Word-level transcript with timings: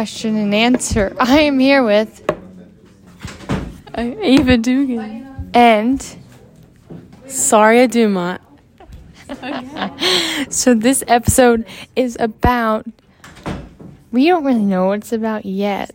Question 0.00 0.36
and 0.36 0.54
Answer. 0.54 1.14
I 1.20 1.40
am 1.40 1.58
here 1.58 1.82
with 1.82 2.24
Ava 3.94 4.56
Duggan. 4.56 5.50
and 5.52 6.00
Sarya 7.26 7.86
Dumat. 7.86 8.40
so 10.50 10.72
this 10.72 11.04
episode 11.06 11.66
is 11.96 12.16
about 12.18 12.86
we 14.10 14.26
don't 14.26 14.42
really 14.42 14.64
know 14.64 14.86
what 14.86 15.00
it's 15.00 15.12
about 15.12 15.44
yet. 15.44 15.94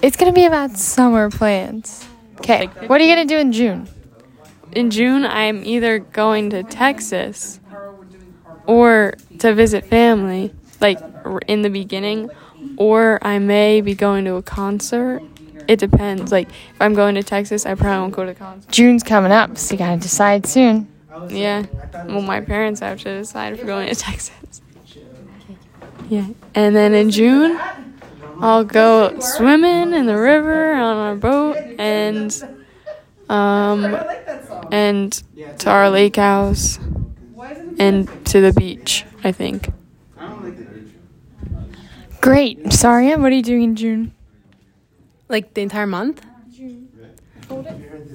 It's 0.00 0.16
to 0.16 0.32
be 0.32 0.46
about 0.46 0.78
summer 0.78 1.28
plans. 1.28 2.08
Okay. 2.38 2.68
What 2.86 2.98
are 3.02 3.04
you 3.04 3.16
to 3.16 3.26
do 3.26 3.36
in 3.36 3.52
June? 3.52 3.90
In 4.72 4.88
June, 4.88 5.26
I'm 5.26 5.66
either 5.66 5.98
going 5.98 6.48
to 6.48 6.62
Texas 6.62 7.60
or 8.64 9.12
to 9.38 9.52
visit 9.52 9.84
family, 9.84 10.54
like 10.80 10.98
in 11.46 11.62
the 11.62 11.70
beginning, 11.70 12.30
or 12.76 13.18
I 13.22 13.38
may 13.38 13.80
be 13.80 13.94
going 13.94 14.24
to 14.26 14.34
a 14.34 14.42
concert. 14.42 15.22
It 15.66 15.78
depends. 15.78 16.32
Like, 16.32 16.48
if 16.48 16.80
I'm 16.80 16.94
going 16.94 17.14
to 17.16 17.22
Texas, 17.22 17.66
I 17.66 17.74
probably 17.74 18.00
won't 18.00 18.14
go 18.14 18.24
to 18.24 18.32
the 18.32 18.38
concert. 18.38 18.70
June's 18.70 19.02
coming 19.02 19.32
up, 19.32 19.58
so 19.58 19.74
you 19.74 19.78
got 19.78 19.94
to 19.96 20.00
decide 20.00 20.46
soon. 20.46 20.88
Yeah. 21.28 21.66
Well, 22.06 22.22
my 22.22 22.40
parents 22.40 22.80
have 22.80 23.00
to 23.00 23.18
decide 23.18 23.54
if 23.54 23.60
we're 23.60 23.66
going 23.66 23.88
to 23.88 23.94
Texas. 23.94 24.62
Yeah. 26.08 26.26
And 26.54 26.74
then 26.74 26.94
in 26.94 27.10
June, 27.10 27.60
I'll 28.40 28.64
go 28.64 29.18
swimming 29.20 29.92
in 29.92 30.06
the 30.06 30.16
river 30.16 30.72
on 30.72 30.96
our 30.96 31.16
boat 31.16 31.56
and 31.78 32.32
um 33.28 33.94
and 34.72 35.22
to 35.58 35.70
our 35.70 35.90
lake 35.90 36.16
house 36.16 36.78
and 37.78 38.08
to 38.26 38.40
the 38.40 38.52
beach, 38.52 39.04
I 39.22 39.32
think. 39.32 39.68
Great. 42.20 42.62
Sarya, 42.64 43.18
what 43.20 43.32
are 43.32 43.34
you 43.34 43.42
doing 43.42 43.62
in 43.62 43.76
June? 43.76 44.12
Like 45.28 45.54
the 45.54 45.62
entire 45.62 45.86
month? 45.86 46.24
June. 46.54 46.88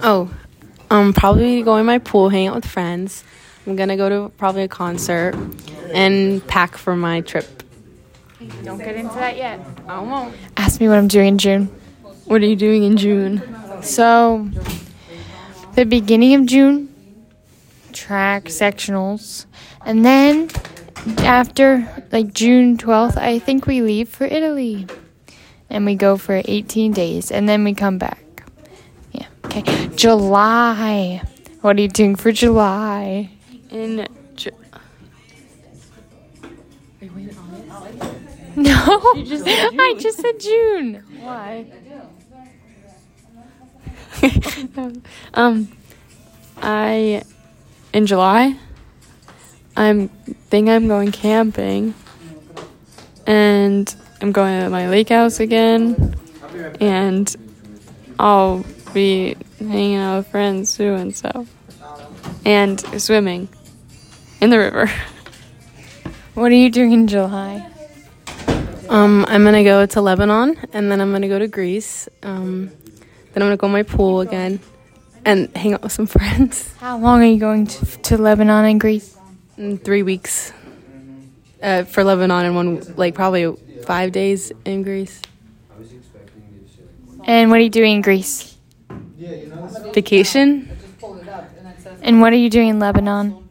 Oh, 0.01 0.31
um, 0.89 1.13
probably 1.13 1.63
going 1.63 1.81
to 1.81 1.83
my 1.85 1.99
pool, 1.99 2.29
hang 2.29 2.47
out 2.47 2.55
with 2.55 2.65
friends. 2.65 3.23
I'm 3.65 3.75
gonna 3.77 3.95
go 3.95 4.09
to 4.09 4.29
probably 4.37 4.63
a 4.63 4.67
concert 4.67 5.35
and 5.93 6.45
pack 6.47 6.75
for 6.75 6.95
my 6.95 7.21
trip. 7.21 7.63
Don't 8.63 8.77
get 8.77 8.95
into 8.95 9.15
that 9.15 9.37
yet. 9.37 9.59
I 9.87 10.01
won't. 10.01 10.35
Ask 10.57 10.81
me 10.81 10.89
what 10.89 10.97
I'm 10.97 11.07
doing 11.07 11.29
in 11.29 11.37
June. 11.37 11.65
What 12.25 12.41
are 12.41 12.45
you 12.45 12.57
doing 12.57 12.83
in 12.83 12.97
June? 12.97 13.41
So, 13.81 14.49
the 15.75 15.85
beginning 15.85 16.35
of 16.35 16.45
June, 16.45 16.93
track 17.93 18.45
sectionals. 18.45 19.45
And 19.85 20.05
then 20.05 20.49
after 21.19 21.87
like 22.11 22.33
June 22.33 22.77
12th, 22.77 23.17
I 23.17 23.39
think 23.39 23.65
we 23.65 23.81
leave 23.81 24.09
for 24.09 24.25
Italy. 24.25 24.87
And 25.69 25.85
we 25.85 25.95
go 25.95 26.17
for 26.17 26.41
18 26.45 26.91
days 26.91 27.31
and 27.31 27.49
then 27.49 27.63
we 27.63 27.73
come 27.73 27.97
back. 27.97 28.43
Yeah. 29.11 29.25
Okay. 29.45 29.89
July. 29.95 31.21
What 31.61 31.77
are 31.77 31.81
you 31.81 31.87
doing 31.87 32.15
for 32.15 32.31
July? 32.31 33.31
In 33.71 34.07
Ju- 34.35 34.51
No. 38.55 38.71
I 39.15 39.95
just 39.99 40.19
said 40.19 40.39
June. 40.39 41.03
Why? 41.21 41.65
um, 45.33 45.67
I 46.61 47.23
in 47.93 48.05
July. 48.05 48.57
I'm 49.75 50.09
think 50.49 50.69
I'm 50.69 50.87
going 50.87 51.11
camping, 51.11 51.93
and 53.25 53.93
I'm 54.21 54.31
going 54.31 54.61
to 54.61 54.69
my 54.69 54.89
lake 54.89 55.09
house 55.09 55.39
again, 55.39 56.15
and 56.79 57.35
I'll 58.19 58.63
be 58.93 59.35
hanging 59.59 59.95
out 59.95 60.17
with 60.17 60.27
friends 60.27 60.77
too 60.77 60.93
and 60.93 61.15
stuff, 61.15 61.47
and 62.45 62.79
swimming 63.01 63.49
in 64.41 64.49
the 64.49 64.59
river. 64.59 64.89
What 66.35 66.51
are 66.51 66.55
you 66.55 66.71
doing 66.71 66.93
in 66.93 67.05
July? 67.05 67.69
Um, 68.89 69.23
I'm 69.27 69.43
gonna 69.43 69.63
go 69.63 69.85
to 69.85 70.01
Lebanon 70.01 70.57
and 70.73 70.91
then 70.91 70.99
I'm 70.99 71.11
gonna 71.11 71.27
go 71.27 71.37
to 71.37 71.47
Greece. 71.47 72.09
Um, 72.23 72.71
then 73.33 73.43
I'm 73.43 73.49
gonna 73.49 73.57
go 73.57 73.67
to 73.67 73.73
my 73.73 73.83
pool 73.83 74.21
again 74.21 74.59
and 75.25 75.55
hang 75.55 75.73
out 75.75 75.83
with 75.83 75.91
some 75.91 76.07
friends 76.17 76.73
How 76.79 76.97
long 76.97 77.21
are 77.21 77.25
you 77.25 77.39
going 77.39 77.67
to, 77.67 77.85
to 77.85 78.17
Lebanon 78.17 78.65
and 78.65 78.79
Greece? 78.79 79.15
In 79.57 79.77
three 79.77 80.03
weeks. 80.03 80.53
Uh, 81.61 81.85
for 81.85 82.03
Lebanon 82.03 82.45
and 82.45 82.55
one 82.55 82.93
like 82.97 83.15
probably 83.15 83.55
five 83.85 84.11
days 84.11 84.51
in 84.65 84.83
Greece. 84.83 85.21
And 87.25 87.49
what 87.49 87.59
are 87.59 87.63
you 87.63 87.69
doing 87.69 87.95
in 87.95 88.01
Greece? 88.01 88.57
Vacation. 89.93 90.69
And 92.01 92.19
what 92.19 92.33
are 92.33 92.37
you 92.37 92.49
doing 92.49 92.67
in 92.67 92.79
Lebanon? 92.79 93.43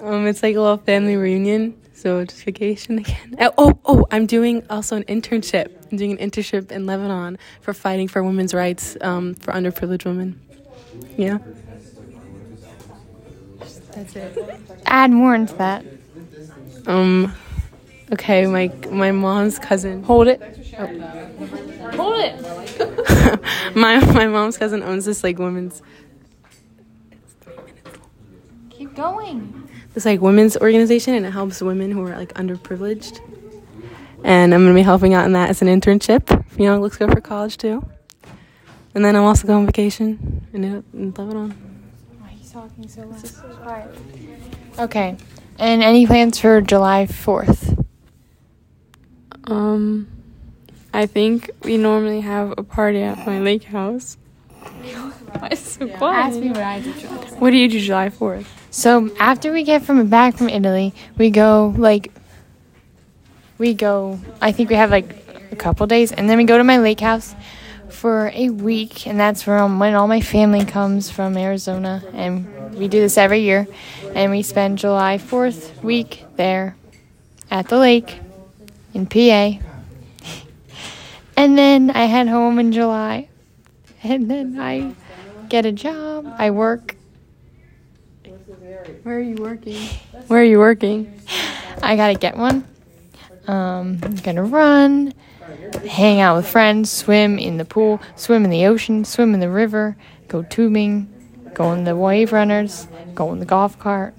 Um, 0.00 0.26
it's 0.26 0.42
like 0.42 0.54
a 0.54 0.60
little 0.60 0.78
family 0.78 1.16
reunion, 1.16 1.80
so 1.94 2.24
just 2.24 2.44
vacation 2.44 2.98
again. 3.00 3.36
Oh, 3.40 3.52
oh, 3.58 3.78
oh, 3.84 4.06
I'm 4.10 4.26
doing 4.26 4.64
also 4.70 4.96
an 4.96 5.04
internship. 5.04 5.70
I'm 5.90 5.98
doing 5.98 6.12
an 6.12 6.30
internship 6.30 6.70
in 6.70 6.86
Lebanon 6.86 7.38
for 7.60 7.72
fighting 7.72 8.08
for 8.08 8.22
women's 8.22 8.54
rights 8.54 8.96
um, 9.00 9.34
for 9.34 9.52
underprivileged 9.52 10.04
women. 10.04 10.40
Yeah. 11.16 11.38
That's 13.94 14.16
it. 14.16 14.38
Add 14.86 15.10
more 15.10 15.34
into 15.34 15.54
that. 15.54 15.84
Um. 16.86 17.32
Okay, 18.12 18.46
my 18.46 18.70
my 18.90 19.10
mom's 19.10 19.58
cousin. 19.58 20.02
Hold 20.02 20.28
it. 20.28 20.40
Hold 21.94 22.20
it. 22.20 23.76
my 23.76 23.98
my 24.12 24.26
mom's 24.26 24.58
cousin 24.58 24.82
owns 24.82 25.04
this 25.06 25.24
like 25.24 25.38
women's 25.38 25.80
Keep 28.70 28.94
going. 28.94 29.68
this 29.94 30.04
like 30.04 30.20
women's 30.20 30.56
organization, 30.56 31.14
and 31.14 31.24
it 31.24 31.30
helps 31.30 31.62
women 31.62 31.90
who 31.90 32.04
are 32.06 32.16
like 32.16 32.34
underprivileged. 32.34 33.20
And 34.24 34.54
I'm 34.54 34.62
gonna 34.62 34.74
be 34.74 34.82
helping 34.82 35.14
out 35.14 35.24
in 35.24 35.32
that 35.32 35.48
as 35.50 35.62
an 35.62 35.68
internship. 35.68 36.44
You 36.58 36.66
know, 36.66 36.76
it 36.76 36.80
looks 36.80 36.96
good 36.98 37.10
for 37.10 37.20
college 37.20 37.56
too. 37.56 37.82
And 38.94 39.04
then 39.04 39.16
I'm 39.16 39.22
also 39.24 39.46
going 39.46 39.60
on 39.60 39.66
vacation 39.66 40.46
in, 40.52 40.64
in 40.64 41.14
Lebanon. 41.16 41.71
Why 42.52 42.60
are 42.60 42.64
you 42.64 42.70
talking 42.70 42.88
so 42.88 43.02
loud? 43.02 43.62
Quiet. 43.62 43.98
Okay. 44.78 45.16
And 45.58 45.82
any 45.82 46.06
plans 46.06 46.38
for 46.38 46.60
July 46.60 47.06
4th? 47.06 47.84
Um, 49.44 50.08
I 50.92 51.06
think 51.06 51.50
we 51.62 51.78
normally 51.78 52.20
have 52.20 52.54
a 52.58 52.62
party 52.62 53.02
at 53.02 53.26
my 53.26 53.40
lake 53.40 53.64
house. 53.64 54.18
Why 54.60 55.48
is 55.48 55.60
it 55.60 55.64
so 55.64 55.88
quiet? 55.88 56.34
what 56.44 56.56
I 56.58 56.80
do 56.80 56.92
July 56.92 57.16
What 57.38 57.50
do 57.50 57.56
you 57.56 57.68
do 57.68 57.80
July 57.80 58.10
4th? 58.10 58.44
So 58.70 59.10
after 59.18 59.52
we 59.52 59.62
get 59.62 59.82
from 59.82 60.06
back 60.08 60.36
from 60.36 60.48
Italy, 60.48 60.92
we 61.16 61.30
go 61.30 61.74
like 61.76 62.12
we 63.58 63.74
go 63.74 64.18
I 64.40 64.52
think 64.52 64.68
we 64.68 64.76
have 64.76 64.90
like 64.90 65.16
a 65.52 65.56
couple 65.56 65.86
days 65.86 66.12
and 66.12 66.28
then 66.28 66.36
we 66.38 66.44
go 66.44 66.58
to 66.58 66.64
my 66.64 66.78
lake 66.78 67.00
house 67.00 67.34
for 67.88 68.30
a 68.34 68.50
week 68.50 69.06
and 69.06 69.18
that's 69.18 69.46
um, 69.46 69.78
when 69.78 69.94
all 69.94 70.08
my 70.08 70.20
family 70.20 70.64
comes 70.64 71.10
from 71.10 71.36
Arizona 71.36 72.02
and 72.12 72.74
we 72.74 72.88
do 72.88 73.00
this 73.00 73.18
every 73.18 73.40
year 73.40 73.66
and 74.14 74.30
we 74.30 74.42
spend 74.42 74.78
July 74.78 75.18
4th 75.18 75.82
week 75.82 76.24
there 76.36 76.76
at 77.50 77.68
the 77.68 77.78
lake 77.78 78.18
in 78.94 79.06
PA. 79.06 79.58
And 81.36 81.58
then 81.58 81.90
I 81.90 82.04
head 82.04 82.28
home 82.28 82.58
in 82.58 82.72
July. 82.72 83.28
And 84.02 84.30
then 84.30 84.58
I 84.58 84.94
get 85.48 85.66
a 85.66 85.72
job. 85.72 86.26
I 86.38 86.50
work 86.50 86.96
Where 89.02 89.18
are 89.18 89.20
you 89.20 89.36
working? 89.36 89.80
Where 90.26 90.40
are 90.40 90.44
you 90.44 90.58
working? 90.58 91.20
I 91.82 91.96
gotta 91.96 92.14
get 92.14 92.36
one. 92.36 92.66
Um, 93.46 93.98
I'm 94.02 94.14
gonna 94.16 94.44
run, 94.44 95.12
hang 95.88 96.20
out 96.20 96.36
with 96.36 96.46
friends, 96.48 96.90
swim 96.90 97.38
in 97.38 97.56
the 97.56 97.64
pool, 97.64 98.00
swim 98.16 98.44
in 98.44 98.50
the 98.50 98.66
ocean, 98.66 99.04
swim 99.04 99.34
in 99.34 99.40
the 99.40 99.50
river, 99.50 99.96
go 100.28 100.42
tubing, 100.42 101.08
go 101.54 101.64
on 101.64 101.84
the 101.84 101.96
wave 101.96 102.32
runners, 102.32 102.86
go 103.14 103.28
on 103.28 103.38
the 103.38 103.44
golf 103.46 103.78
cart. 103.78 104.14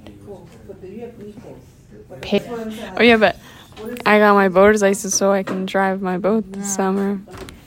Pay- 2.22 2.48
Oh 2.98 3.02
yeah, 3.02 3.18
but 3.18 3.38
I 4.06 4.20
got 4.20 4.34
my 4.36 4.50
boater's 4.50 4.82
license 4.82 5.16
so 5.16 5.32
I 5.32 5.44
can 5.44 5.66
drive 5.66 6.02
my 6.02 6.18
boat 6.18 6.52
this 6.54 6.74
summer. 6.74 7.20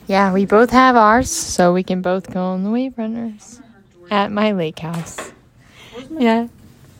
yeah, 0.06 0.32
we 0.32 0.46
both 0.46 0.70
have 0.70 0.96
ours, 0.96 1.30
so 1.30 1.72
we 1.72 1.82
can 1.82 2.00
both 2.00 2.32
go 2.32 2.40
on 2.42 2.64
the 2.64 2.70
wave 2.70 2.96
runners 2.96 3.60
at 4.10 4.30
my 4.32 4.52
lake 4.52 4.78
house. 4.78 5.32
Yeah, 6.10 6.48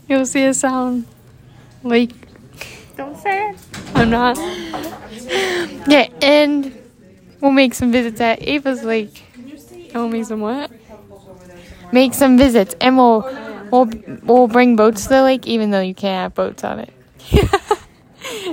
you'll 0.08 0.26
see 0.26 0.44
a 0.44 0.52
sound 0.54 1.06
lake. 1.82 2.12
Don't 2.96 3.16
say 3.16 3.50
it. 3.50 3.56
I'm 3.94 4.10
not. 4.10 4.36
Yeah, 5.88 6.08
and 6.20 6.76
we'll 7.40 7.52
make 7.52 7.72
some 7.74 7.92
visits 7.92 8.20
at 8.20 8.42
Ava's 8.42 8.82
lake. 8.82 9.22
We'll 9.94 10.08
make 10.08 10.24
some 10.24 10.40
what? 10.40 10.70
Make 11.92 12.12
some 12.12 12.36
visits, 12.36 12.74
and 12.80 12.96
we'll 12.96 13.22
we'll 13.70 13.88
we'll 14.24 14.48
bring 14.48 14.74
boats 14.74 15.04
to 15.04 15.08
the 15.10 15.22
lake, 15.22 15.46
even 15.46 15.70
though 15.70 15.80
you 15.80 15.94
can't 15.94 16.22
have 16.22 16.34
boats 16.34 16.64
on 16.64 16.80
it. 16.80 16.92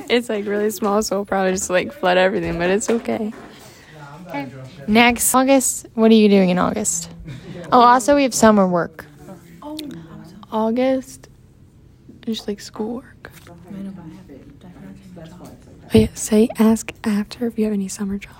it's 0.10 0.30
like 0.30 0.46
really 0.46 0.70
small, 0.70 1.02
so 1.02 1.18
we'll 1.18 1.26
probably 1.26 1.52
just 1.54 1.70
like 1.70 1.92
flood 1.92 2.18
everything, 2.18 2.58
but 2.58 2.70
it's 2.70 2.90
okay. 2.90 3.34
Okay. 4.28 4.48
Next, 4.88 5.34
August. 5.34 5.88
What 5.96 6.12
are 6.12 6.16
you 6.16 6.30
doing 6.30 6.50
in 6.50 6.60
August? 6.60 7.10
Oh, 7.72 7.82
also 7.82 8.16
we 8.16 8.24
have 8.24 8.34
summer 8.34 8.68
work. 8.68 9.06
Oh, 9.62 9.78
August, 10.52 11.30
just 12.22 12.48
like 12.48 12.60
schoolwork. 12.60 13.13
Yeah, 15.94 16.08
say 16.16 16.50
ask 16.58 16.92
after 17.04 17.46
if 17.46 17.58
you 17.58 17.66
have 17.66 17.74
any 17.74 17.88
summer 17.88 18.18
job. 18.18 18.36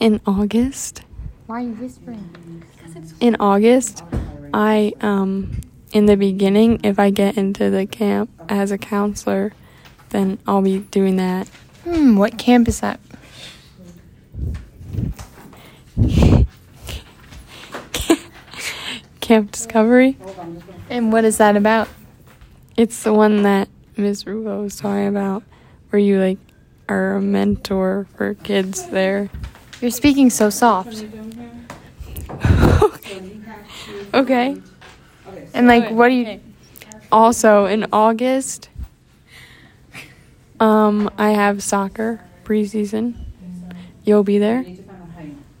In 0.00 0.20
August, 0.26 1.02
Why 1.46 1.56
are 1.56 1.60
you 1.66 1.74
whispering? 1.74 2.30
in 3.20 3.36
August, 3.40 4.02
I 4.54 4.94
um 5.00 5.60
in 5.92 6.06
the 6.06 6.16
beginning, 6.16 6.80
if 6.84 6.98
I 6.98 7.10
get 7.10 7.36
into 7.36 7.68
the 7.70 7.84
camp 7.86 8.30
as 8.48 8.70
a 8.70 8.78
counselor, 8.78 9.52
then 10.10 10.38
I'll 10.46 10.62
be 10.62 10.78
doing 10.78 11.16
that. 11.16 11.48
Hmm. 11.84 12.16
What 12.16 12.38
camp 12.38 12.68
is 12.68 12.80
that? 12.80 13.00
Camp 19.20 19.50
Discovery. 19.50 20.16
And 20.88 21.12
what 21.12 21.24
is 21.24 21.36
that 21.38 21.56
about? 21.56 21.88
It's 22.76 23.02
the 23.02 23.12
one 23.12 23.42
that 23.42 23.68
Ms. 23.96 24.24
Rubo 24.24 24.62
was 24.62 24.76
talking 24.76 25.06
about, 25.08 25.42
where 25.90 26.00
you 26.00 26.18
like 26.18 26.38
are 26.88 27.16
a 27.16 27.20
mentor 27.20 28.06
for 28.16 28.34
kids 28.34 28.88
there. 28.88 29.30
You're 29.80 29.90
speaking 29.90 30.30
so 30.30 30.50
soft. 30.50 31.04
okay. 34.14 34.56
And 35.54 35.66
like, 35.66 35.90
what 35.90 36.08
do 36.08 36.14
you? 36.14 36.40
Also 37.10 37.66
in 37.66 37.86
August, 37.92 38.68
um, 40.60 41.10
I 41.16 41.30
have 41.30 41.62
soccer 41.62 42.20
preseason. 42.44 43.14
You'll 44.04 44.24
be 44.24 44.38
there, 44.38 44.64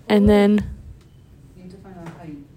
and 0.08 0.28
then 0.28 0.68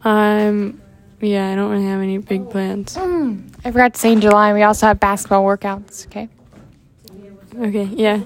I'm. 0.03 0.81
Yeah, 1.19 1.51
I 1.51 1.55
don't 1.55 1.69
really 1.69 1.85
have 1.85 2.01
any 2.01 2.17
big 2.17 2.49
plans. 2.49 2.95
Hmm. 2.95 3.41
I 3.63 3.69
forgot 3.69 3.93
to 3.93 3.99
say 3.99 4.11
in 4.11 4.21
July 4.21 4.53
we 4.53 4.63
also 4.63 4.87
have 4.87 4.99
basketball 4.99 5.43
workouts. 5.43 6.07
Okay. 6.07 6.29
Okay, 7.59 7.83
yeah. 7.83 8.23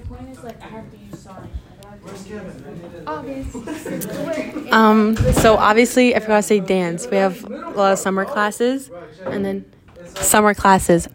Um, 4.71 5.15
so 5.33 5.55
obviously, 5.57 6.15
I 6.15 6.19
forgot 6.19 6.37
to 6.37 6.43
say 6.43 6.59
dance. 6.59 7.07
We 7.07 7.17
have 7.17 7.43
a 7.45 7.71
lot 7.71 7.93
of 7.93 7.99
summer 7.99 8.25
classes, 8.25 8.89
and 9.25 9.45
then 9.45 9.65
summer 10.15 10.53
classes. 10.53 11.07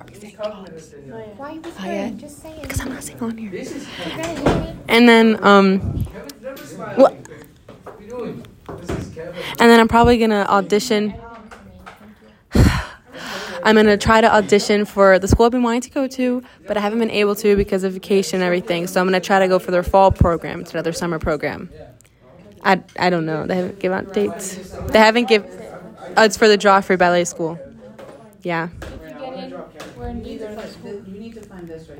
Why 1.37 1.51
are 1.51 1.53
you 1.53 1.61
whispering? 1.61 2.19
Just 2.19 2.43
say 2.43 2.51
it. 2.53 2.63
Because 2.63 2.81
I'm 2.81 2.89
not 2.91 3.03
saying 3.03 3.21
on 3.21 3.37
here. 3.39 3.65
And 4.89 5.09
then, 5.09 5.43
um, 5.45 6.07
well, 6.97 7.17
and 8.69 9.71
then 9.71 9.81
I'm 9.81 9.89
probably 9.89 10.19
gonna 10.19 10.47
audition. 10.49 11.15
I'm 13.63 13.77
gonna 13.77 13.97
try 13.97 14.21
to 14.21 14.33
audition 14.33 14.85
for 14.85 15.19
the 15.19 15.29
school 15.29 15.47
I've 15.47 15.53
been 15.53 15.63
wanting 15.63 15.83
to 15.83 15.91
go 15.91 16.07
to, 16.07 16.43
but 16.67 16.77
I 16.77 16.81
haven't 16.81 16.99
been 16.99 17.11
able 17.11 17.35
to 17.37 17.57
because 17.57 17.85
of 17.85 17.93
vacation 17.93 18.37
and 18.37 18.45
everything. 18.45 18.87
So 18.87 19.01
I'm 19.01 19.07
gonna 19.07 19.21
try 19.21 19.39
to 19.39 19.49
go 19.49 19.59
for 19.59 19.71
their 19.71 19.83
fall 19.83 20.11
program, 20.11 20.61
it's 20.61 20.73
another 20.73 20.93
summer 20.93 21.19
program. 21.19 21.71
I, 22.63 22.83
I 22.99 23.11
don't 23.11 23.27
know. 23.27 23.47
They 23.47 23.57
haven't 23.57 23.81
given 23.81 24.07
out 24.07 24.13
dates. 24.13 24.71
They 24.89 24.99
haven't 24.99 25.29
give. 25.29 25.45
Oh, 26.17 26.25
it's 26.25 26.37
for 26.37 26.49
the 26.49 26.59
Joffrey 26.59 26.99
Ballet 26.99 27.25
School. 27.25 27.59
Yeah. 28.43 28.69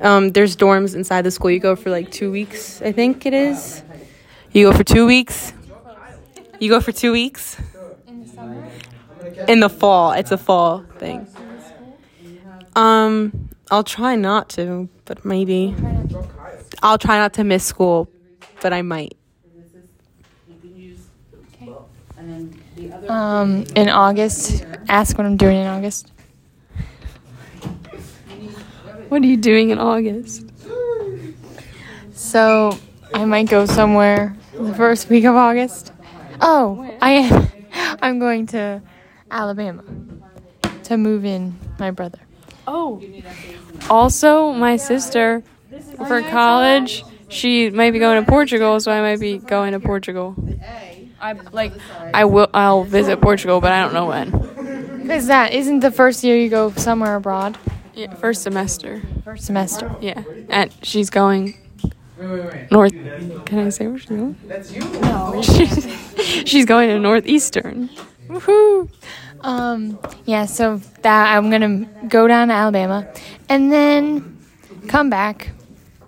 Um, 0.01 0.31
there's 0.31 0.55
dorms 0.55 0.95
inside 0.95 1.23
the 1.23 1.31
school. 1.31 1.51
You 1.51 1.59
go 1.59 1.75
for 1.75 1.89
like 1.89 2.11
two 2.11 2.31
weeks, 2.31 2.81
I 2.81 2.91
think 2.91 3.25
it 3.25 3.33
is. 3.33 3.83
You 4.51 4.69
go 4.69 4.77
for 4.77 4.83
two 4.83 5.05
weeks. 5.05 5.53
You 6.59 6.69
go 6.69 6.79
for 6.79 6.91
two 6.91 7.11
weeks. 7.11 7.57
In 8.07 8.21
the 8.21 8.27
summer? 8.27 8.67
In 9.47 9.59
the 9.59 9.69
fall, 9.69 10.11
it's 10.11 10.31
a 10.31 10.37
fall 10.37 10.83
thing. 10.97 11.27
Um, 12.75 13.49
I'll 13.69 13.83
try 13.83 14.15
not 14.15 14.49
to, 14.49 14.89
but 15.05 15.25
maybe. 15.25 15.75
I'll 16.81 16.97
try 16.97 17.17
not 17.17 17.33
to 17.33 17.43
miss 17.43 17.65
school, 17.65 18.09
but 18.61 18.73
I 18.73 18.81
might. 18.81 19.15
Um, 23.07 23.65
in 23.75 23.89
August. 23.89 24.65
Ask 24.87 25.17
what 25.17 25.25
I'm 25.25 25.37
doing 25.37 25.57
in 25.57 25.67
August. 25.67 26.11
What 29.09 29.21
are 29.21 29.25
you 29.25 29.37
doing 29.37 29.71
in 29.71 29.77
August? 29.77 30.49
So 32.13 32.77
I 33.13 33.25
might 33.25 33.49
go 33.49 33.65
somewhere 33.65 34.35
the 34.53 34.73
first 34.73 35.09
week 35.09 35.25
of 35.25 35.35
August. 35.35 35.91
Oh, 36.39 36.89
I 37.01 37.11
am. 37.11 37.47
I'm 38.01 38.19
going 38.19 38.47
to 38.47 38.81
Alabama 39.29 39.83
to 40.83 40.97
move 40.97 41.25
in 41.25 41.57
my 41.79 41.91
brother. 41.91 42.19
Oh. 42.67 43.01
Also, 43.89 44.51
my 44.51 44.77
sister 44.77 45.43
for 46.07 46.21
college, 46.23 47.03
she 47.29 47.69
might 47.69 47.91
be 47.91 47.99
going 47.99 48.23
to 48.23 48.29
Portugal, 48.29 48.79
so 48.79 48.91
I 48.91 49.01
might 49.01 49.19
be 49.19 49.37
going 49.37 49.73
to 49.73 49.79
Portugal. 49.79 50.35
I 51.21 51.33
like 51.51 51.73
I 52.13 52.25
will 52.25 52.49
I'll 52.53 52.83
visit 52.83 53.21
Portugal, 53.21 53.61
but 53.61 53.71
I 53.71 53.81
don't 53.81 53.93
know 53.93 54.07
when. 54.07 55.09
Is 55.11 55.27
that 55.27 55.53
isn't 55.53 55.81
the 55.81 55.91
first 55.91 56.23
year 56.23 56.35
you 56.37 56.49
go 56.49 56.71
somewhere 56.71 57.15
abroad? 57.15 57.57
Yeah, 57.93 58.13
first 58.15 58.41
semester. 58.41 59.01
First 59.23 59.45
semester. 59.45 59.95
Yeah. 60.01 60.23
And 60.49 60.73
she's 60.81 61.09
going 61.09 61.57
north 62.71 62.93
Can 63.45 63.59
I 63.59 63.69
say 63.69 63.87
where 63.87 63.97
she's 63.99 64.09
going? 64.09 64.37
That's 64.47 64.71
you. 64.71 64.81
No. 65.01 65.41
she's, 65.41 66.43
she's 66.45 66.65
going 66.65 66.89
to 66.89 66.99
Northeastern. 66.99 67.89
Woohoo. 68.27 68.89
Um, 69.43 69.99
yeah, 70.25 70.45
so 70.45 70.77
that 71.01 71.35
I'm 71.35 71.49
gonna 71.49 71.85
go 72.07 72.27
down 72.27 72.49
to 72.49 72.53
Alabama, 72.53 73.11
and 73.49 73.71
then 73.71 74.37
come 74.87 75.09
back. 75.09 75.49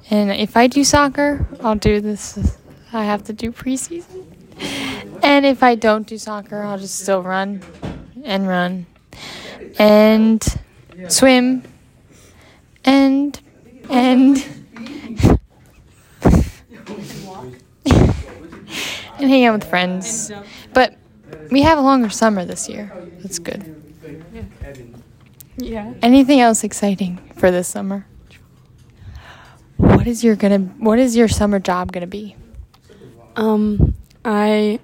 And 0.10 0.32
if 0.32 0.56
I 0.56 0.68
do 0.68 0.84
soccer, 0.84 1.48
I'll 1.62 1.76
do 1.76 2.00
this. 2.00 2.58
I 2.92 3.06
have 3.06 3.24
to 3.26 3.34
do 3.34 3.52
preseason. 3.52 4.26
And 5.24 5.46
if 5.46 5.64
I 5.64 5.76
don't 5.76 6.06
do 6.06 6.18
soccer, 6.18 6.62
I'll 6.62 6.78
just 6.78 7.00
still 7.00 7.24
run 7.24 7.62
and 8.24 8.48
run 8.48 8.86
and 9.80 10.44
swim 11.08 11.64
and 12.86 13.40
and 13.90 14.46
and 17.86 19.30
hang 19.30 19.46
out 19.46 19.54
with 19.54 19.70
friends. 19.70 20.32
But 20.74 20.98
we 21.50 21.62
have 21.62 21.78
a 21.78 21.82
longer 21.82 22.10
summer 22.10 22.46
this 22.46 22.70
year. 22.70 22.92
That's 23.22 23.40
good. 23.40 23.64
Yeah. 25.58 25.94
Anything 26.02 26.40
else 26.42 26.64
exciting 26.64 27.18
for 27.38 27.52
this 27.52 27.68
summer? 27.68 28.06
What 29.78 30.08
is 30.08 30.24
your 30.24 30.36
gonna 30.36 30.60
what 30.60 31.00
is 31.00 31.16
your 31.16 31.28
summer 31.28 31.60
job 31.60 31.92
gonna 31.92 32.08
be? 32.08 32.36
Um 33.36 33.96
I 34.26 34.80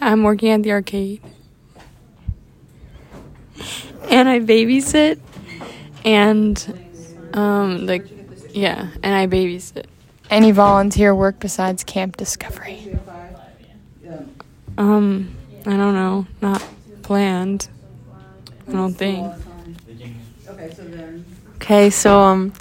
I'm 0.00 0.22
working 0.22 0.50
at 0.50 0.62
the 0.62 0.72
arcade. 0.72 1.22
And 4.10 4.28
I 4.28 4.40
babysit 4.40 5.18
and 6.04 6.80
um 7.32 7.86
like 7.86 8.04
yeah, 8.52 8.90
and 9.02 9.14
I 9.14 9.26
babysit. 9.26 9.86
Any 10.30 10.52
volunteer 10.52 11.14
work 11.14 11.38
besides 11.40 11.84
Camp 11.84 12.16
Discovery? 12.16 12.98
Um 14.76 15.34
I 15.66 15.76
don't 15.76 15.94
know, 15.94 16.26
not 16.42 16.62
planned. 17.02 17.68
I 18.68 18.72
don't 18.72 18.94
think. 18.94 19.32
Okay, 21.56 21.88
so 21.90 22.20
um, 22.20 22.52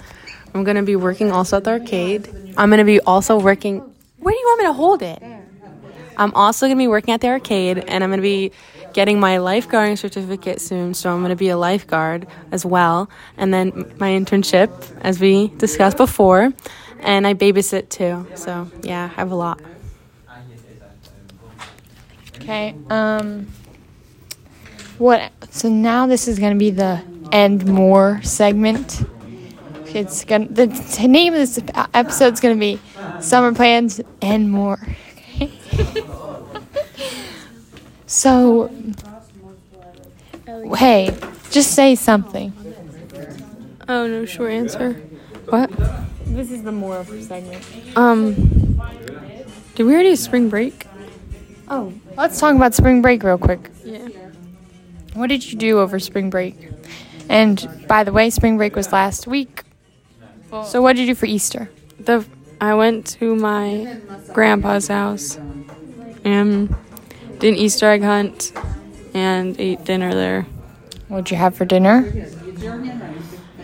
I'm 0.53 0.63
gonna 0.63 0.83
be 0.83 0.95
working 0.95 1.31
also 1.31 1.57
at 1.57 1.65
the 1.65 1.71
arcade. 1.71 2.29
I'm 2.55 2.69
gonna 2.69 2.85
be 2.85 2.99
also 3.01 3.39
working. 3.39 3.81
Where 4.19 4.31
do 4.31 4.37
you 4.39 4.45
want 4.45 4.59
me 4.59 4.65
to 4.67 4.73
hold 4.73 5.01
it? 5.01 5.21
I'm 6.15 6.33
also 6.33 6.67
gonna 6.67 6.77
be 6.77 6.87
working 6.87 7.13
at 7.13 7.19
the 7.21 7.27
arcade, 7.27 7.83
and 7.87 8.03
I'm 8.03 8.09
gonna 8.09 8.21
be 8.21 8.51
getting 8.93 9.19
my 9.19 9.37
lifeguarding 9.37 9.97
certificate 9.97 10.61
soon. 10.61 10.93
So 10.93 11.11
I'm 11.11 11.21
gonna 11.21 11.35
be 11.35 11.49
a 11.49 11.57
lifeguard 11.57 12.27
as 12.51 12.65
well, 12.65 13.09
and 13.37 13.53
then 13.53 13.91
my 13.99 14.11
internship, 14.11 14.69
as 15.01 15.19
we 15.19 15.47
discussed 15.57 15.97
before, 15.97 16.53
and 17.01 17.27
I 17.27 17.33
babysit 17.33 17.89
too. 17.89 18.27
So 18.35 18.69
yeah, 18.81 19.05
I 19.05 19.19
have 19.19 19.31
a 19.31 19.35
lot. 19.35 19.59
Okay. 22.35 22.75
Um. 22.89 23.47
What? 24.97 25.31
So 25.49 25.69
now 25.69 26.07
this 26.07 26.27
is 26.27 26.39
gonna 26.39 26.55
be 26.55 26.71
the 26.71 27.01
and 27.31 27.65
more 27.65 28.21
segment. 28.23 29.03
It's 29.87 30.23
gonna 30.23 30.47
the 30.47 30.67
t- 30.67 31.07
name 31.07 31.33
of 31.33 31.39
this 31.39 31.59
episode 31.93 32.33
is 32.33 32.39
gonna 32.39 32.55
be 32.55 32.79
summer 33.19 33.53
plans 33.53 34.01
and 34.21 34.51
more. 34.51 34.79
Okay. 35.17 35.51
so, 38.05 38.69
hey, 40.75 41.15
just 41.51 41.73
say 41.73 41.95
something. 41.95 42.53
Oh 43.87 44.07
no, 44.07 44.25
short 44.25 44.51
answer. 44.51 44.93
What? 45.49 45.71
This 46.25 46.51
is 46.51 46.63
the 46.63 46.71
more 46.71 47.03
segment. 47.05 47.63
Um, 47.95 48.81
did 49.75 49.83
we 49.83 49.93
already 49.93 50.15
spring 50.15 50.49
break? 50.49 50.87
Oh, 51.67 51.93
let's 52.17 52.39
talk 52.39 52.55
about 52.55 52.73
spring 52.73 53.01
break 53.01 53.23
real 53.23 53.37
quick. 53.37 53.71
Yeah. 53.83 54.07
What 55.13 55.27
did 55.27 55.49
you 55.49 55.57
do 55.57 55.79
over 55.79 55.99
spring 55.99 56.29
break? 56.29 56.55
And 57.29 57.85
by 57.87 58.03
the 58.03 58.11
way, 58.11 58.29
spring 58.29 58.57
break 58.57 58.75
was 58.75 58.91
last 58.91 59.27
week. 59.27 59.63
So 60.65 60.81
what 60.81 60.95
did 60.95 61.07
you 61.07 61.13
do 61.13 61.15
for 61.15 61.25
Easter? 61.25 61.69
The 61.99 62.25
I 62.61 62.75
went 62.75 63.07
to 63.19 63.35
my 63.35 63.99
grandpa's 64.33 64.87
house 64.87 65.37
and 66.23 66.73
did 67.39 67.53
an 67.53 67.59
Easter 67.59 67.87
egg 67.87 68.03
hunt 68.03 68.53
and 69.13 69.59
ate 69.59 69.83
dinner 69.83 70.13
there. 70.13 70.43
What'd 71.07 71.31
you 71.31 71.37
have 71.37 71.55
for 71.55 71.65
dinner? 71.65 72.11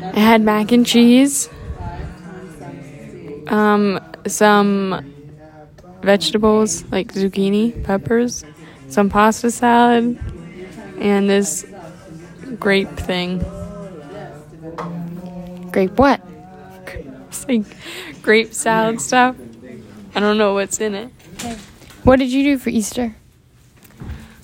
I 0.02 0.20
had 0.20 0.42
mac 0.42 0.72
and 0.72 0.86
cheese, 0.86 1.50
um, 3.48 4.00
some 4.28 5.14
vegetables 6.02 6.84
like 6.92 7.14
zucchini, 7.14 7.84
peppers, 7.84 8.44
some 8.88 9.10
pasta 9.10 9.52
salad, 9.52 10.20
and 11.00 11.30
this 11.30 11.66
grape 12.60 12.90
thing. 12.90 13.40
Grape 15.72 15.98
what? 15.98 16.22
It's 17.28 17.48
like 17.48 17.64
grape 18.22 18.54
salad 18.54 19.00
stuff. 19.02 19.36
I 20.16 20.20
don't 20.20 20.38
know 20.38 20.54
what's 20.54 20.80
in 20.80 20.96
it. 20.96 21.12
What 22.04 22.18
did 22.18 22.32
you 22.32 22.44
do 22.44 22.58
for 22.58 22.70
Easter? 22.70 23.16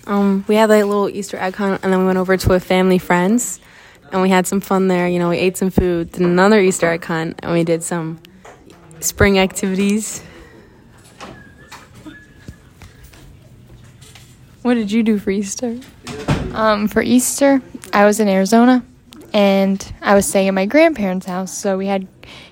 Um, 0.07 0.45
we 0.47 0.55
had 0.55 0.69
like 0.69 0.83
a 0.83 0.85
little 0.85 1.09
Easter 1.09 1.37
egg 1.37 1.55
hunt, 1.55 1.83
and 1.83 1.91
then 1.91 2.01
we 2.01 2.05
went 2.05 2.19
over 2.19 2.37
to 2.37 2.53
a 2.53 2.59
family 2.59 2.99
friends, 2.99 3.59
and 4.11 4.21
we 4.21 4.29
had 4.29 4.45
some 4.45 4.61
fun 4.61 4.87
there. 4.87 5.07
You 5.07 5.17
know, 5.17 5.29
we 5.29 5.37
ate 5.37 5.57
some 5.57 5.71
food, 5.71 6.11
did 6.11 6.21
another 6.21 6.59
Easter 6.59 6.87
egg 6.87 7.03
hunt, 7.03 7.39
and 7.41 7.51
we 7.53 7.63
did 7.63 7.81
some 7.81 8.19
spring 8.99 9.39
activities. 9.39 10.21
What 14.65 14.73
did 14.73 14.91
you 14.91 15.03
do 15.03 15.19
for 15.19 15.29
Easter? 15.29 15.77
Um, 16.55 16.87
for 16.87 17.03
Easter, 17.03 17.61
I 17.93 18.03
was 18.05 18.19
in 18.19 18.27
Arizona, 18.27 18.83
and 19.31 19.93
I 20.01 20.15
was 20.15 20.27
staying 20.27 20.47
at 20.47 20.55
my 20.55 20.65
grandparents' 20.65 21.27
house. 21.27 21.55
So 21.55 21.77
we 21.77 21.85
had 21.85 22.07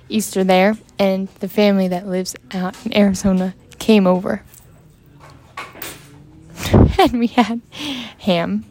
Easter 0.08 0.44
there, 0.44 0.78
and 0.96 1.26
the 1.40 1.48
family 1.48 1.88
that 1.88 2.06
lives 2.06 2.36
out 2.52 2.76
in 2.86 2.96
Arizona 2.96 3.56
came 3.80 4.06
over, 4.06 4.44
and 7.00 7.18
we 7.18 7.26
had 7.26 7.60
ham. 8.18 8.64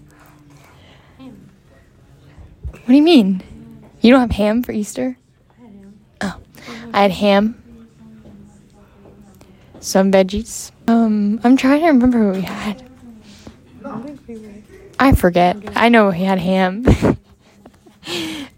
What 1.18 2.88
do 2.88 2.94
you 2.94 3.02
mean? 3.02 3.44
You 4.00 4.12
don't 4.12 4.22
have 4.22 4.32
ham 4.32 4.64
for 4.64 4.72
Easter? 4.72 5.18
I 5.60 5.64
had 5.64 5.74
ham. 5.74 6.00
Oh, 6.22 6.40
I 6.94 7.02
had 7.02 7.12
ham. 7.12 7.86
Some 9.82 10.14
veggies. 10.14 10.72
Um, 10.88 11.42
I'm 11.44 11.58
trying 11.58 11.82
to 11.82 11.88
remember 11.88 12.28
what 12.28 12.36
we 12.38 12.44
had. 12.44 12.90
I 15.00 15.13
forget. 15.13 15.58
I 15.75 15.90
know 15.90 16.12
he 16.12 16.24
had 16.24 16.40
ham. 16.40 16.86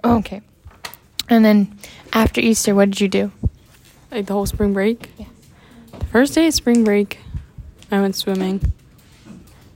Oh, 0.03 0.17
okay. 0.17 0.41
And 1.29 1.43
then 1.43 1.79
after 2.13 2.39
Easter, 2.39 2.75
what 2.75 2.91
did 2.91 3.01
you 3.01 3.07
do? 3.07 3.31
Like 4.11 4.27
the 4.27 4.33
whole 4.33 4.45
spring 4.45 4.71
break? 4.71 5.09
Yeah. 5.17 5.25
The 5.97 6.05
first 6.05 6.35
day 6.35 6.45
of 6.45 6.53
spring 6.53 6.83
break, 6.83 7.17
I 7.91 7.99
went 7.99 8.15
swimming 8.15 8.71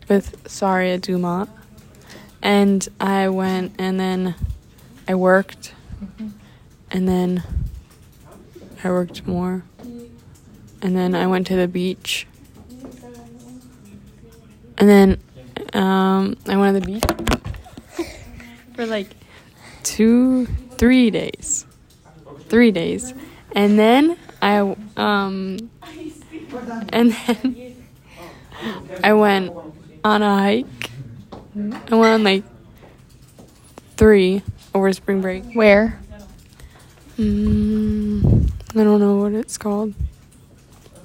with 0.08 0.44
Sarya 0.44 1.00
Dumat. 1.00 1.50
And 2.44 2.88
I 3.00 3.30
went 3.30 3.74
and 3.80 4.00
then 4.00 4.36
I 5.08 5.16
worked. 5.16 5.74
Mm-hmm. 6.04 6.30
And 6.92 7.08
then 7.08 7.44
I 8.84 8.90
worked 8.92 9.26
more. 9.26 9.64
And 10.82 10.96
then 10.96 11.16
I 11.16 11.26
went 11.26 11.48
to 11.48 11.56
the 11.56 11.68
beach. 11.68 12.28
And 14.78 14.88
then 14.88 15.20
um, 15.74 16.38
I 16.48 16.58
went 16.58 16.76
to 16.76 16.80
the 16.80 16.86
beach 16.86 17.04
for 18.74 18.86
like 18.86 19.08
two, 19.84 20.46
three 20.78 21.10
days. 21.12 21.66
Three 22.48 22.72
days. 22.72 23.14
And 23.54 23.78
then 23.78 24.18
I, 24.42 24.76
um, 24.98 25.70
and 26.92 27.12
then 27.12 27.76
I 29.04 29.14
went 29.14 29.54
on 30.04 30.22
a 30.22 30.38
hike. 30.38 30.92
I 31.56 31.96
went 31.96 32.14
on 32.14 32.24
like 32.24 32.44
three 33.98 34.44
over 34.74 34.94
spring 34.94 35.22
break. 35.22 35.44
Where? 35.54 36.00
Mm, 37.18 38.50
I 38.72 38.84
don't 38.84 39.02
know 39.02 39.18
what 39.18 39.34
it's 39.34 39.58
called. 39.58 39.94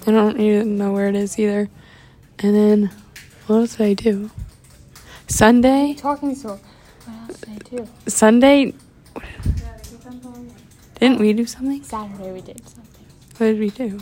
I 0.06 0.10
don't 0.12 0.38
even 0.38 0.78
know 0.78 0.92
where 0.92 1.08
it 1.08 1.16
is 1.16 1.38
either. 1.38 1.68
And 2.38 2.54
then, 2.54 2.90
what 3.46 3.56
else 3.56 3.76
did 3.76 3.86
I 3.86 3.94
do? 3.94 4.30
Sunday? 5.34 5.94
Talking 5.94 6.36
so. 6.36 6.60
What 7.06 7.28
else 7.28 7.40
did 7.40 7.48
I 7.50 7.76
do? 7.76 7.88
Sunday? 8.06 8.72
Didn't 11.00 11.18
we 11.18 11.32
do 11.32 11.44
something? 11.44 11.82
Saturday 11.82 12.30
we 12.30 12.40
did 12.40 12.64
something. 12.68 13.04
What 13.36 13.46
did 13.46 13.58
we 13.58 13.70
do? 13.70 14.00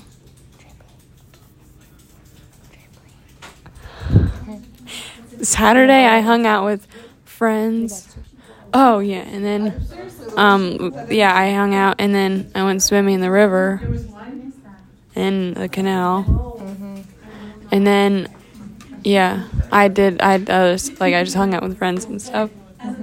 Saturday 5.41 6.05
I 6.05 6.21
hung 6.21 6.45
out 6.45 6.67
with 6.67 6.87
friends. 7.25 8.15
Oh 8.75 8.99
yeah, 8.99 9.23
and 9.23 9.43
then 9.43 9.87
um 10.37 10.95
yeah, 11.09 11.35
I 11.35 11.53
hung 11.53 11.75
out 11.75 11.97
and 11.99 12.15
then 12.15 12.51
I 12.55 12.63
went 12.63 12.83
swimming 12.83 13.15
in 13.15 13.21
the 13.23 13.31
river 13.31 13.81
in 15.15 15.55
the 15.55 15.71
canal. 15.71 16.61
And 17.71 17.87
then 17.87 18.29
yeah, 19.03 19.49
I 19.73 19.89
did 19.89 20.21
I 20.21 20.37
uh, 20.37 20.73
just, 20.73 21.01
like 21.01 21.15
I 21.15 21.25
just 21.25 21.37
hung 21.37 21.55
out 21.55 21.63
with 21.63 21.79
friends 21.79 22.05
and 22.05 22.21
stuff 22.21 22.51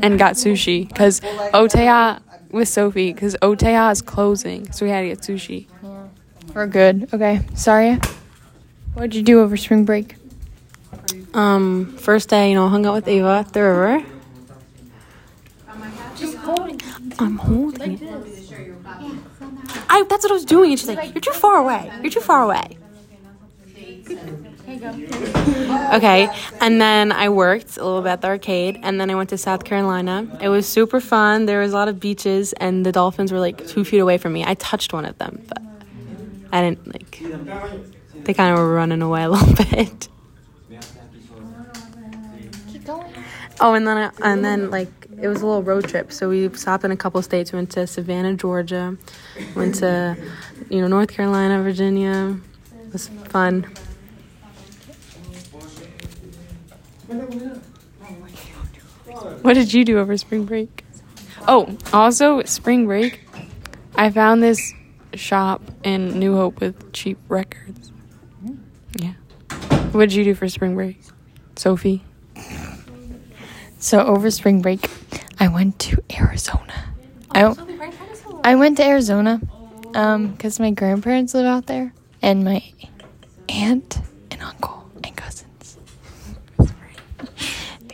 and 0.02 0.20
got 0.20 0.36
sushi 0.36 0.94
cuz 0.96 1.20
Oteya 1.54 2.22
with 2.52 2.68
Sophie 2.68 3.14
cuz 3.14 3.36
Oteya 3.42 3.92
is 3.92 4.02
closing. 4.02 4.72
So 4.72 4.86
we 4.86 4.92
had 4.92 5.02
to 5.02 5.08
get 5.08 5.20
sushi. 5.20 5.68
We're 6.54 6.68
good. 6.68 7.10
Okay. 7.14 7.42
Sorry. 7.56 8.00
What 8.94 9.04
did 9.04 9.16
you 9.16 9.24
do 9.24 9.40
over 9.40 9.56
spring 9.58 9.86
break? 9.86 10.16
Um, 11.34 11.96
first 11.98 12.30
day, 12.30 12.50
you 12.50 12.56
know, 12.56 12.68
hung 12.70 12.86
out 12.86 12.96
with 12.96 13.08
Ava 13.08 13.46
at 13.46 13.54
the 13.54 13.62
river. 13.62 14.04
I'm 17.20 17.38
holding 17.38 17.94
it. 17.94 18.02
I, 19.90 20.04
that's 20.10 20.24
what 20.24 20.32
I 20.32 20.34
was 20.34 20.46
doing. 20.46 20.72
And 20.72 20.80
she's 20.80 20.88
like, 20.90 21.14
You're 21.14 21.22
too 21.22 21.32
far 21.32 21.58
away. 21.58 21.92
You're 22.02 22.12
too 22.12 22.22
far 22.22 22.44
away. 22.44 22.78
Okay, 25.94 26.30
and 26.62 26.80
then 26.80 27.12
I 27.12 27.30
worked 27.30 27.78
a 27.78 27.84
little 27.84 28.02
bit 28.02 28.10
at 28.10 28.22
the 28.22 28.28
arcade, 28.28 28.80
and 28.84 29.02
then 29.02 29.10
I 29.10 29.16
went 29.16 29.30
to 29.30 29.38
South 29.38 29.64
Carolina. 29.66 30.38
It 30.40 30.50
was 30.50 30.68
super 30.68 31.00
fun. 31.00 31.48
There 31.48 31.60
was 31.62 31.74
a 31.74 31.76
lot 31.76 31.88
of 31.88 32.00
beaches, 32.00 32.54
and 32.54 32.86
the 32.86 32.92
dolphins 32.92 33.32
were 33.32 33.40
like 33.40 33.68
two 33.68 33.84
feet 33.84 33.98
away 33.98 34.18
from 34.20 34.34
me. 34.34 34.46
I 34.46 34.54
touched 34.54 34.94
one 34.94 35.06
of 35.06 35.18
them, 35.18 35.44
but 35.48 35.62
I 36.52 36.62
didn't 36.62 36.88
like. 36.88 37.20
They 38.24 38.34
kind 38.34 38.54
of 38.54 38.60
were 38.60 38.74
running 38.74 39.02
away 39.02 39.24
a 39.26 39.30
little 39.30 39.54
bit. 39.56 40.08
Oh, 43.60 43.74
and 43.74 43.88
then 43.88 43.98
I, 43.98 44.12
and 44.22 44.46
then 44.46 44.70
like 44.70 44.90
it 45.22 45.28
was 45.28 45.42
a 45.42 45.46
little 45.46 45.64
road 45.64 45.88
trip. 45.88 46.12
So 46.12 46.30
we 46.30 46.54
stopped 46.54 46.84
in 46.84 46.92
a 46.92 46.98
couple 46.98 47.22
states. 47.22 47.52
We 47.52 47.58
went 47.58 47.72
to 47.72 47.88
Savannah, 47.88 48.36
Georgia. 48.36 48.96
Went 49.56 49.76
to 49.76 50.16
you 50.70 50.82
know 50.82 50.88
North 50.88 51.10
Carolina, 51.10 51.62
Virginia. 51.62 52.40
It 52.86 52.94
was 52.94 53.08
fun. 53.08 53.66
What 59.42 59.54
did 59.54 59.74
you 59.74 59.84
do 59.84 59.98
over 60.00 60.16
spring 60.18 60.46
break? 60.46 60.86
Oh, 61.48 61.76
also 61.92 62.44
spring 62.44 62.86
break, 62.86 63.22
I 63.96 64.10
found 64.12 64.44
this 64.44 64.74
shop 65.14 65.62
in 65.84 66.20
New 66.20 66.36
Hope 66.36 66.60
with 66.60 66.94
cheap 66.94 67.18
records. 67.28 67.92
Yeah. 69.00 69.14
What 69.92 70.10
did 70.10 70.14
you 70.14 70.24
do 70.24 70.36
for 70.36 70.48
spring 70.48 70.76
break, 70.76 71.02
Sophie? 71.56 72.04
So 73.80 74.06
over 74.06 74.30
spring 74.30 74.62
break, 74.62 74.88
I 75.40 75.48
went 75.48 75.80
to 75.80 76.04
Arizona. 76.16 76.94
I, 77.32 77.56
I 78.44 78.56
went 78.56 78.78
to 78.78 78.86
Arizona 78.86 79.42
um, 79.96 80.34
because 80.34 80.60
my 80.60 80.72
grandparents 80.72 81.34
live 81.34 81.46
out 81.46 81.66
there, 81.66 81.94
and 82.22 82.44
my 82.44 82.64
aunt 83.48 84.00
and 84.30 84.42
uncle 84.42 84.92
and 85.04 85.16
cousins. 85.16 85.78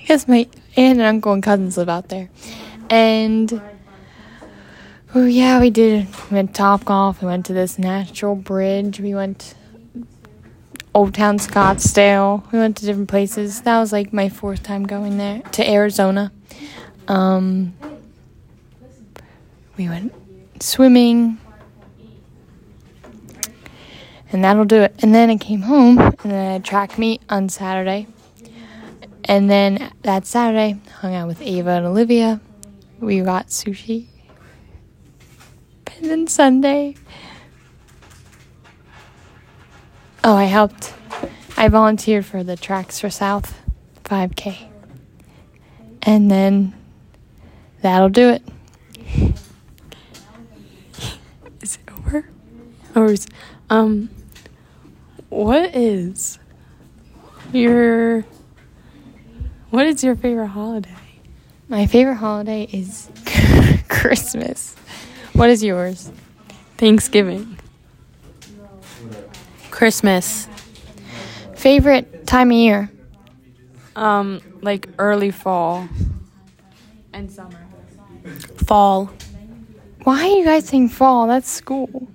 Because 0.06 0.28
my 0.28 0.48
aunt 0.78 1.00
and 1.00 1.02
uncle 1.02 1.34
and 1.34 1.42
cousins 1.42 1.78
live 1.78 1.90
out 1.90 2.10
there, 2.10 2.30
and 2.92 3.60
oh 5.16 5.26
yeah, 5.26 5.60
we 5.60 5.72
did. 5.72 6.06
We 6.30 6.36
went 6.36 6.54
Top 6.54 6.86
Golf. 6.86 7.24
We 7.24 7.28
went 7.28 7.48
to 7.48 7.54
this 7.54 7.80
natural 7.80 8.36
bridge. 8.36 9.00
We 9.00 9.16
went 9.16 9.56
Old 10.94 11.16
Town 11.16 11.40
Scottsdale. 11.40 12.52
We 12.52 12.60
went 12.60 12.78
to 12.78 12.86
different 12.86 13.10
places. 13.10 13.64
That 13.64 13.80
was 13.80 13.92
like 13.92 14.14
my 14.14 14.30
fourth 14.30 14.62
time 14.62 14.84
going 14.86 15.18
there 15.18 15.42
to 15.54 15.68
Arizona. 15.68 16.32
Um, 17.08 17.74
we 19.76 19.90
went 19.90 20.14
swimming. 20.62 21.40
And 24.32 24.44
that'll 24.44 24.66
do 24.66 24.84
it. 24.84 24.94
And 25.00 25.16
then 25.16 25.32
I 25.32 25.38
came 25.38 25.64
home 25.64 25.98
and 25.98 26.18
then 26.20 26.50
I 26.50 26.54
had 26.54 26.66
track 26.66 27.00
meet 27.00 27.24
on 27.28 27.50
Saturday. 27.50 28.06
And 29.28 29.50
then 29.50 29.92
that 30.04 30.28
Saturday, 30.28 30.80
hung 31.00 31.16
out 31.16 31.28
with 31.28 31.42
Ava 31.42 31.72
and 31.72 31.88
Olivia. 31.88 32.40
We 33.00 33.22
got 33.22 33.48
sushi. 33.48 34.06
And 35.98 36.06
then 36.06 36.28
Sunday, 36.28 36.96
oh, 40.24 40.36
I 40.36 40.44
helped. 40.46 40.94
I 41.58 41.70
volunteered 41.70 42.26
for 42.26 42.44
the 42.44 42.56
Tracks 42.56 43.00
for 43.00 43.10
South 43.10 43.60
5K. 44.04 44.68
And 46.04 46.30
then 46.30 46.76
that'll 47.82 48.10
do 48.10 48.30
it. 48.30 48.44
Is 51.62 51.78
it 51.78 51.92
over? 51.98 52.30
Or 52.94 53.08
is 53.08 53.28
um 53.70 54.10
what 55.30 55.76
is 55.76 56.38
your 57.52 58.24
what 59.70 59.86
is 59.86 60.04
your 60.04 60.16
favorite 60.16 60.48
holiday? 60.48 60.90
My 61.68 61.88
favorite 61.88 62.16
holiday 62.16 62.64
is 62.72 63.10
Christmas. 63.88 64.76
What 65.34 65.50
is 65.50 65.64
yours? 65.64 66.12
Thanksgiving. 66.78 67.58
Christmas. 69.72 70.48
Favorite 71.56 72.28
time 72.28 72.52
of 72.52 72.58
year? 72.58 72.92
Um 73.96 74.42
like 74.62 74.90
early 75.00 75.32
fall 75.32 75.88
and 77.14 77.32
summer. 77.32 77.66
Fall. 78.66 79.10
Why 80.04 80.22
are 80.24 80.38
you 80.38 80.46
guys 80.46 80.68
saying 80.68 80.90
fall? 80.90 81.28
That's 81.28 81.50
school. 81.50 82.08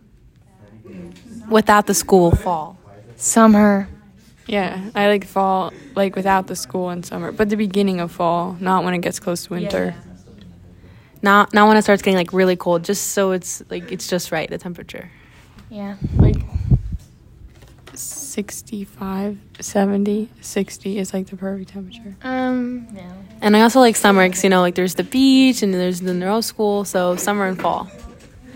Without 1.49 1.87
the 1.87 1.95
school, 1.95 2.30
fall. 2.30 2.78
Summer. 3.16 3.88
Yeah, 4.50 4.90
I 4.97 5.07
like 5.07 5.26
fall 5.26 5.73
like 5.95 6.16
without 6.16 6.49
the 6.49 6.57
school 6.57 6.90
in 6.90 7.04
summer, 7.04 7.30
but 7.30 7.49
the 7.49 7.57
beginning 7.57 8.00
of 8.00 8.11
fall, 8.11 8.57
not 8.59 8.83
when 8.83 8.95
it 8.95 8.99
gets 8.99 9.21
close 9.21 9.45
to 9.47 9.54
winter. 9.54 9.95
Not 11.23 11.54
not 11.54 11.69
when 11.69 11.76
it 11.76 11.83
starts 11.83 12.02
getting 12.02 12.16
like 12.16 12.33
really 12.33 12.57
cold, 12.57 12.83
just 12.83 13.12
so 13.12 13.30
it's 13.30 13.62
like 13.71 13.92
it's 13.92 14.09
just 14.09 14.33
right, 14.33 14.50
the 14.50 14.59
temperature. 14.59 15.09
Yeah. 15.69 15.95
Like 16.16 16.35
65, 17.95 19.38
70, 19.61 20.28
60 20.40 20.99
is 20.99 21.14
like 21.14 21.28
the 21.28 21.37
perfect 21.37 21.71
temperature. 21.71 22.16
Um, 22.23 22.88
no. 22.92 23.02
And 23.40 23.57
I 23.57 23.61
also 23.61 23.78
like 23.78 23.95
summer 23.95 24.26
because 24.26 24.42
you 24.42 24.50
know 24.50 24.62
like 24.62 24.75
there's 24.75 24.97
the 24.97 25.04
beach 25.04 25.62
and 25.62 25.73
there's 25.73 26.00
the 26.00 26.12
neuro 26.12 26.40
school, 26.40 26.85
so 26.85 27.14
summer 27.14 27.47
and 27.47 27.61
fall. 27.61 27.88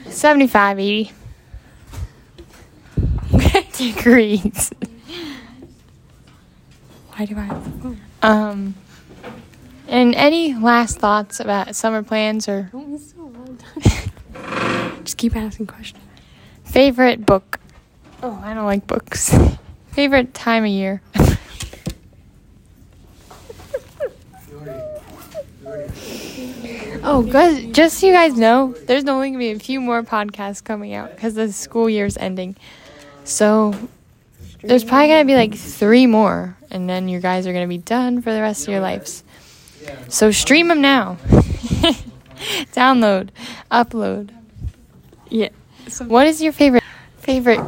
75, 0.08 0.80
80 0.80 1.12
degrees. 3.76 4.72
Why 7.16 7.26
do 7.26 7.36
I 7.36 7.42
have 7.42 7.64
the 7.64 7.70
phone? 7.80 8.00
Um, 8.22 8.74
and 9.88 10.14
any 10.14 10.54
last 10.54 10.98
thoughts 10.98 11.40
about 11.40 11.74
summer 11.76 12.02
plans 12.02 12.48
or 12.48 12.70
Just 15.04 15.18
keep 15.18 15.36
asking 15.36 15.66
questions. 15.66 16.02
favorite 16.64 17.26
book? 17.26 17.60
Oh, 18.22 18.40
I 18.42 18.54
don't 18.54 18.64
like 18.64 18.86
books. 18.86 19.34
favorite 19.92 20.32
time 20.34 20.64
of 20.64 20.70
year? 20.70 21.02
oh, 27.04 27.22
guys, 27.30 27.64
just 27.66 27.98
so 27.98 28.06
you 28.06 28.12
guys 28.12 28.36
know, 28.36 28.74
there's 28.86 29.04
only 29.04 29.28
going 29.28 29.32
to 29.34 29.38
be 29.38 29.50
a 29.52 29.58
few 29.58 29.80
more 29.80 30.02
podcasts 30.02 30.62
coming 30.64 30.94
out 30.94 31.14
because 31.14 31.34
the 31.34 31.52
school 31.52 31.88
year's 31.88 32.16
ending. 32.16 32.56
So 33.24 33.74
there's 34.62 34.84
probably 34.84 35.08
going 35.08 35.22
to 35.22 35.26
be 35.26 35.34
like 35.36 35.54
three 35.54 36.06
more, 36.06 36.56
and 36.74 36.90
then 36.90 37.08
you 37.08 37.20
guys 37.20 37.46
are 37.46 37.52
going 37.52 37.64
to 37.64 37.68
be 37.68 37.78
done 37.78 38.20
for 38.20 38.32
the 38.32 38.40
rest 38.40 38.64
of 38.64 38.72
your 38.72 38.80
lives. 38.80 39.22
So 40.08 40.32
stream 40.32 40.68
them 40.68 40.80
now. 40.80 41.16
Download, 42.74 43.30
upload. 43.70 44.30
Yeah. 45.28 45.50
What 46.06 46.26
is 46.26 46.42
your 46.42 46.52
favorite 46.52 46.82
favorite 47.18 47.60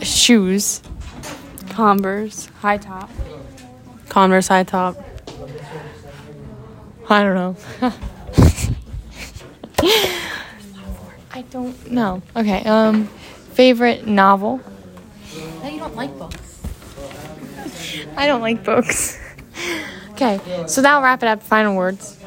shoes? 0.00 0.82
Converse, 1.68 2.46
high 2.60 2.78
top. 2.78 3.10
Converse 4.08 4.48
high 4.48 4.64
top. 4.64 4.96
I 7.10 7.22
don't 7.22 7.34
know. 7.34 7.56
I 11.30 11.42
don't 11.50 11.90
know. 11.90 12.22
Okay. 12.34 12.64
Um, 12.64 13.06
favorite 13.52 14.06
novel. 14.06 14.60
Now 15.62 15.68
you 15.68 15.78
don't 15.78 15.94
like 15.94 16.16
books. 16.18 16.47
I 18.16 18.26
don't 18.26 18.40
like 18.40 18.64
books. 18.64 19.18
okay, 20.10 20.40
so 20.66 20.82
that'll 20.82 21.02
wrap 21.02 21.22
it 21.22 21.28
up. 21.28 21.42
Final 21.42 21.76
words. 21.76 22.18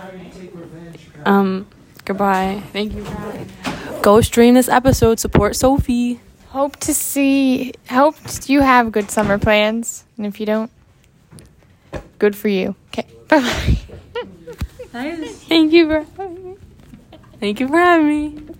Um, 1.25 1.67
goodbye. 2.05 2.63
Thank 2.73 2.93
you 2.93 3.03
for 3.05 3.15
having 3.15 3.47
me. 3.47 4.01
Go 4.01 4.21
stream 4.21 4.55
this 4.55 4.67
episode. 4.67 5.19
Support 5.19 5.55
Sophie. 5.55 6.19
Hope 6.49 6.75
to 6.77 6.93
see. 6.93 7.73
Hope 7.89 8.15
you 8.45 8.61
have 8.61 8.91
good 8.91 9.09
summer 9.11 9.37
plans, 9.37 10.03
and 10.17 10.25
if 10.25 10.39
you 10.39 10.45
don't, 10.45 10.71
good 12.19 12.35
for 12.35 12.47
you. 12.47 12.75
Okay. 12.89 13.07
Bye 13.29 13.39
bye. 13.41 13.77
Thank 14.91 15.71
you 15.71 15.87
for 15.87 16.05
having 16.17 16.43
me. 16.43 16.57
Thank 17.39 17.59
you 17.59 17.67
for 17.67 17.77
having 17.77 18.07
me. 18.07 18.50